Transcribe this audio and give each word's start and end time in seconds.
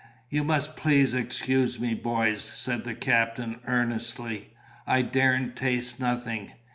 "You 0.31 0.43
must 0.43 0.75
please 0.75 1.13
excuse 1.13 1.79
me, 1.79 1.93
boys," 1.93 2.41
said 2.41 2.85
the 2.85 2.95
captain, 2.95 3.59
earnestly. 3.67 4.49
"I 4.87 5.03
daren't 5.03 5.55
taste 5.55 5.99
nothing. 5.99 6.53